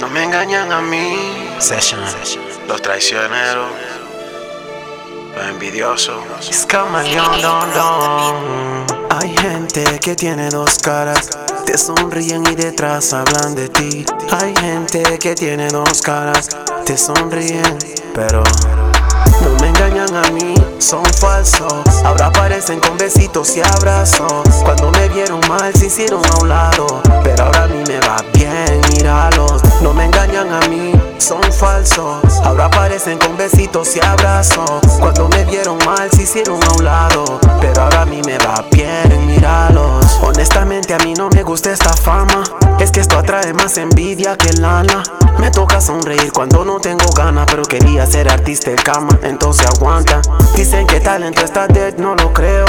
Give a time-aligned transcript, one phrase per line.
[0.00, 1.48] No me engañan a mí.
[1.58, 2.00] Session.
[2.68, 3.70] Los traicioneros.
[5.34, 6.22] Los envidiosos.
[6.50, 9.06] Es camaleón, don, don.
[9.10, 11.30] Hay gente que tiene dos caras.
[11.64, 14.04] Te sonríen y detrás hablan de ti.
[14.30, 16.48] Hay gente que tiene dos caras.
[16.84, 17.78] Te sonríen,
[18.14, 18.42] pero
[19.42, 21.72] no me engañan a mí, son falsos.
[22.04, 24.48] Ahora aparecen con besitos y abrazos.
[24.64, 26.22] Cuando me vieron mal se hicieron
[31.42, 32.40] son falsos.
[32.44, 34.80] Ahora aparecen con besitos y abrazos.
[34.98, 37.40] Cuando me vieron mal se hicieron a un lado.
[37.60, 38.05] Pero ahora
[44.54, 45.02] lana.
[45.38, 50.22] Me toca sonreír cuando no tengo ganas, pero quería ser artista de cama, entonces aguanta.
[50.54, 52.66] Dicen que talento está dead, no lo creo.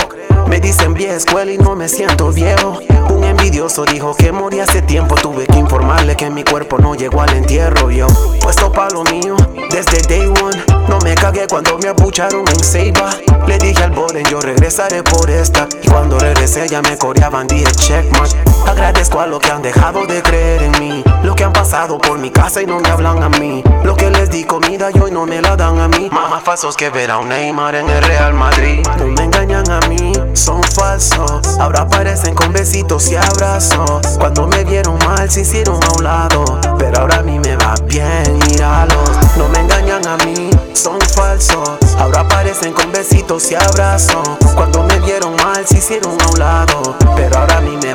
[0.48, 2.80] Me dicen vieja escuela y no me siento viejo.
[3.10, 5.16] Un envidioso dijo que morí hace tiempo.
[5.16, 7.92] Tuve que informarle que mi cuerpo no llegó al entierro.
[7.92, 8.08] Yo,
[8.42, 9.36] puesto pa' lo mío,
[9.70, 10.64] desde day one.
[10.88, 13.10] No me cagué cuando me apucharon en Ceiba.
[13.46, 15.68] Le dije al Boden, yo regresaré por esta.
[15.82, 18.38] Y cuando regresé ya me coreaban, dije checkmate.
[18.66, 21.04] Agradezco a lo que han dejado de creer en mí.
[21.24, 23.62] Lo que han pasado por mi casa y no me hablan a mí.
[23.84, 26.10] Lo que les di comida y hoy no me la dan a mí.
[26.12, 28.88] Más falsos que ver a un Neymar en el Real Madrid.
[28.98, 31.42] No me engañan a mí, son falsos.
[31.60, 34.18] Ahora aparecen con besitos y abrazos.
[34.18, 36.46] Cuando me vieron mal se hicieron a un lado.
[36.80, 39.12] Pero ahora a mí me va bien, míralos.
[39.36, 41.78] No me engañan a mí, son falsos.
[42.00, 44.38] Ahora aparecen con besitos y abrazos.
[44.56, 46.96] Cuando me vieron mal se hicieron a un lado.
[47.18, 47.87] Pero ahora a mí me.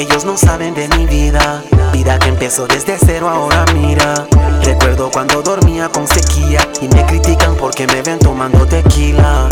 [0.00, 1.62] Ellos no saben de mi vida,
[1.92, 4.26] vida que empezó desde cero, ahora mira.
[4.62, 9.46] Recuerdo cuando dormía con sequía y me critican porque me ven tomando tequila.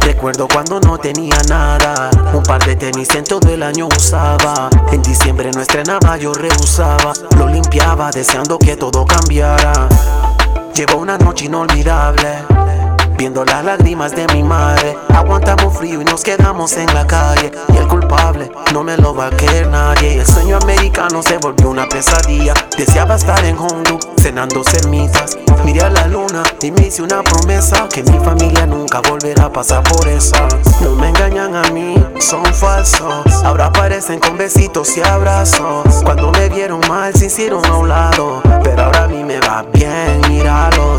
[0.00, 4.68] Recuerdo cuando no tenía nada, un par de tenis en todo el año usaba.
[4.90, 9.88] En diciembre no estrenaba, yo rehusaba, lo limpiaba deseando que todo cambiara.
[10.74, 12.61] Llevo una noche inolvidable.
[13.22, 14.98] Viendo las lágrimas de mi madre.
[15.14, 17.52] Aguantamos frío y nos quedamos en la calle.
[17.72, 20.18] Y el culpable no me lo va a querer nadie.
[20.18, 22.52] El sueño americano se volvió una pesadilla.
[22.76, 27.88] Deseaba estar en Hondu cenando sermitas Miré a la luna y me hice una promesa
[27.88, 30.34] Que mi familia nunca volverá a pasar por eso.
[30.80, 33.24] No me engañan a mí, son falsos.
[33.44, 36.02] Ahora aparecen con besitos y abrazos.
[36.02, 38.42] Cuando me vieron mal se hicieron a un lado.
[38.64, 40.91] Pero ahora a mí me va bien, míralos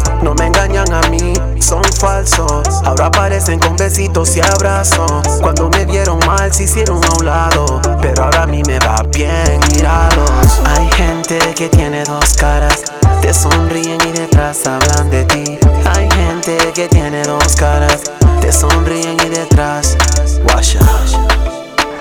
[1.63, 5.39] son falsos Ahora aparecen con besitos y abrazos.
[5.41, 7.81] Cuando me vieron mal se hicieron a un lado.
[8.01, 10.61] Pero ahora a mí me va bien, míralos.
[10.65, 12.83] Hay gente que tiene dos caras.
[13.21, 15.57] Te sonríen y detrás hablan de ti.
[15.95, 18.01] Hay gente que tiene dos caras.
[18.41, 19.97] Te sonríen y detrás.
[20.43, 20.81] Washa.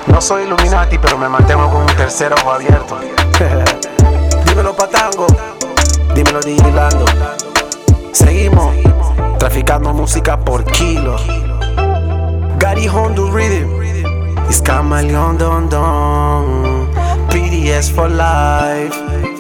[0.07, 2.99] No soy Illuminati, pero me mantengo con un tercer ojo abierto.
[4.47, 5.27] Dímelo Patango.
[6.15, 7.05] Dímelo Digilando.
[8.13, 8.75] Seguimos
[9.43, 11.17] traficando música por kilo.
[12.61, 13.83] Gary Hondu Rhythm.
[14.49, 16.87] It's Camaleon Don Don.
[17.29, 19.32] PDS for life.